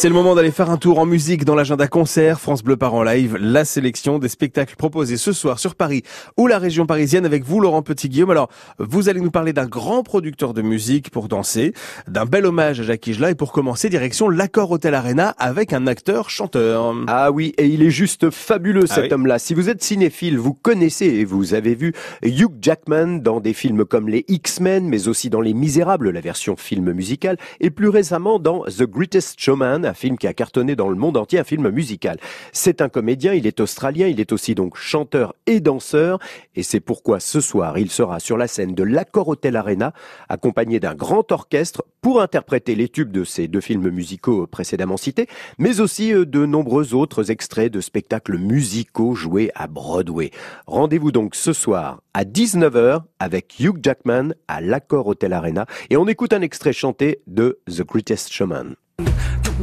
[0.00, 2.94] C'est le moment d'aller faire un tour en musique dans l'agenda concert France Bleu Par
[2.94, 6.04] en live, la sélection des spectacles proposés ce soir sur Paris
[6.36, 8.30] ou la région parisienne avec vous Laurent Petit-Guillaume.
[8.30, 8.48] Alors,
[8.78, 11.72] vous allez nous parler d'un grand producteur de musique pour danser,
[12.06, 15.88] d'un bel hommage à Jacques Higelin et pour commencer direction l'Accord Hotel Arena avec un
[15.88, 16.94] acteur chanteur.
[17.08, 19.12] Ah oui, et il est juste fabuleux Ah cet oui.
[19.14, 19.40] homme-là.
[19.40, 21.92] Si vous êtes cinéphile, vous connaissez et vous avez vu
[22.22, 26.54] Hugh Jackman dans des films comme les X-Men, mais aussi dans Les Misérables, la version
[26.56, 30.88] film musicale, et plus récemment dans The Greatest Showman, un film qui a cartonné dans
[30.88, 32.18] le monde entier, un film musical.
[32.52, 36.18] C'est un comédien, il est australien, il est aussi donc chanteur et danseur,
[36.54, 39.92] et c'est pourquoi ce soir, il sera sur la scène de l'Accor Hotel Arena,
[40.28, 45.26] accompagné d'un grand orchestre pour interpréter les tubes de ces deux films musicaux précédemment cités,
[45.58, 50.30] mais aussi euh, de nombreux autres extraits de spectacles musicaux joués à Broadway.
[50.66, 56.06] Rendez-vous donc ce soir à 19h avec Hugh Jackman à l'Accor Hotel Arena et on
[56.06, 58.74] écoute un extrait chanté de The Greatest Showman.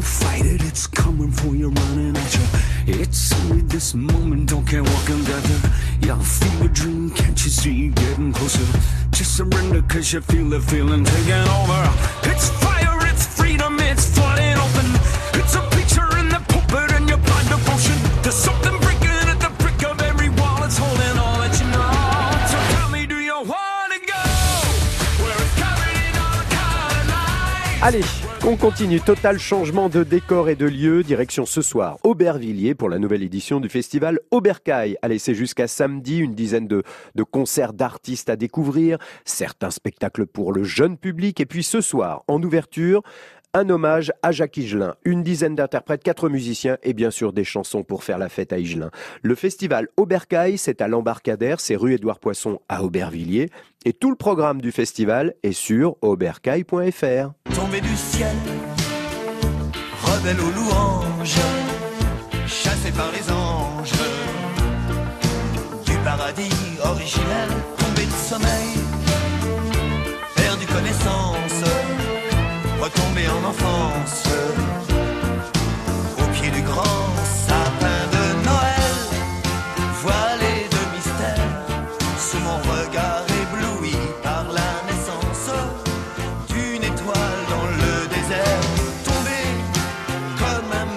[0.02, 3.00] Fight it, it's coming for you, running at you.
[3.02, 5.72] It's only this moment, don't care what can gather.
[6.02, 8.66] Your fever dream, can't you see you getting closer?
[9.12, 11.90] Just surrender, cause you feel the feeling taking over.
[12.24, 14.86] It's fire, it's freedom, it's flooding open.
[15.40, 17.96] It's a picture in the pulpit and your blind devotion.
[18.22, 22.52] There's something breaking at the brick of every wall, it's holding all that you know.
[22.52, 24.24] So tell me, do you wanna go?
[25.24, 27.82] Where it's covered in all color lights.
[27.82, 29.00] Allez, on continue.
[29.00, 31.04] Total changement de décor et de lieu.
[31.04, 34.98] Direction ce soir Aubervilliers pour la nouvelle édition du festival Aubercaille.
[35.02, 36.84] Allez, c'est jusqu'à samedi, une dizaine de,
[37.16, 41.40] de concerts d'artistes à découvrir, certains spectacles pour le jeune public.
[41.40, 43.02] Et puis ce soir, en ouverture,
[43.56, 47.84] un hommage à Jacques Higelin, une dizaine d'interprètes, quatre musiciens et bien sûr des chansons
[47.84, 48.92] pour faire la fête à Higelin.
[49.22, 53.50] Le festival Aubercaille, c'est à l'embarcadère, c'est rue Édouard Poisson à Aubervilliers.
[53.86, 56.74] Et tout le programme du festival est sur aubercaille.fr.
[56.74, 58.36] du ciel,
[60.04, 61.40] rebelle aux louanges,
[62.96, 63.65] par les anges,
[72.86, 74.24] retombé en enfance,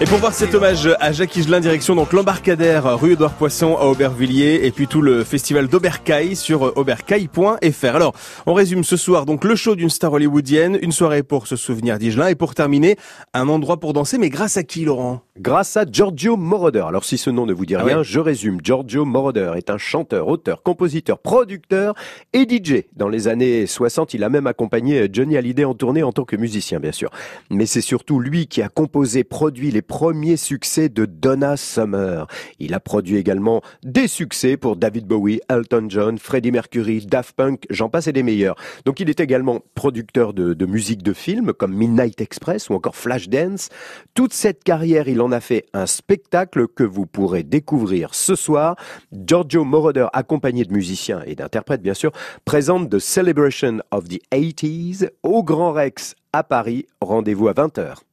[0.01, 3.87] Et pour voir cet hommage à Jacques Higelin, direction donc l'embarcadère rue Édouard Poisson à
[3.87, 7.97] Aubervilliers et puis tout le festival d'Aubercaille sur euh, aubercaille.fr.
[7.97, 8.15] Alors,
[8.47, 11.99] on résume ce soir donc le show d'une star hollywoodienne, une soirée pour se souvenir
[11.99, 12.97] d'Higelin et pour terminer,
[13.35, 15.21] un endroit pour danser, mais grâce à qui Laurent?
[15.41, 16.85] Grâce à Giorgio Moroder.
[16.87, 18.05] Alors si ce nom ne vous dit Ah rien, ouais.
[18.05, 18.61] je résume.
[18.63, 21.95] Giorgio Moroder est un chanteur, auteur, compositeur, producteur
[22.33, 22.85] et DJ.
[22.95, 26.37] Dans les années 60, il a même accompagné Johnny Hallyday en tournée en tant que
[26.37, 27.11] musicien, bien sûr.
[27.51, 32.29] Mais c'est surtout lui qui a composé, produit les premiers succès de Donna Summer.
[32.61, 37.65] Il a produit également des succès pour David Bowie, Elton John, Freddie Mercury, Daft Punk,
[37.71, 38.55] j'en passe et des meilleurs.
[38.85, 43.71] Donc il est également producteur de, musique de films comme Midnight Express ou encore Flashdance.
[44.15, 48.77] Toute cette carrière, il en a fait un spectacle que vous pourrez découvrir ce soir.
[49.13, 52.13] Giorgio Moroder, accompagné de musiciens et d'interprètes bien sûr,
[52.45, 56.87] présente The Celebration of the 80s au Grand Rex à Paris.
[57.01, 58.08] Rendez-vous à 20h.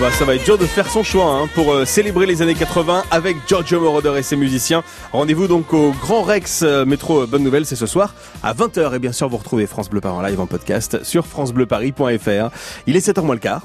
[0.00, 2.54] Ben, ça va être dur de faire son choix hein, pour euh, célébrer les années
[2.54, 4.82] 80 avec Giorgio Moroder et ses musiciens.
[5.12, 8.94] Rendez-vous donc au Grand Rex euh, Métro Bonne Nouvelle, c'est ce soir à 20h.
[8.94, 12.48] Et bien sûr, vous retrouvez France Bleu Paris en live en podcast sur francebleuparis.fr.
[12.86, 13.62] Il est 7h moins le quart.